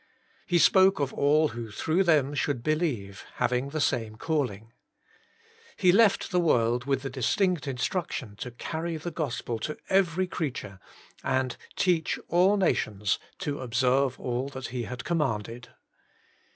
[0.47, 4.73] He spoke of all who through them should believe, having the same calling.
[5.77, 10.79] He left the world with the distinct instruction to carry the Gospel to every creature,
[11.23, 15.67] and teach all nations to observe all that He had com manded.